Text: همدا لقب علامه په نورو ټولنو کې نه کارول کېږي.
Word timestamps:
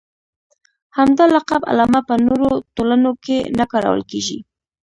همدا 0.97 1.25
لقب 1.35 1.61
علامه 1.71 2.01
په 2.09 2.15
نورو 2.27 2.49
ټولنو 2.75 3.11
کې 3.23 3.37
نه 3.57 3.65
کارول 3.71 4.01
کېږي. 4.11 4.37